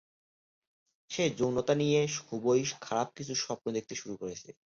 [1.09, 4.49] সে যৌনতা নিয়ে খুবই খারাপ কিছু স্বপ্ন দেখতে শুরু করেছে।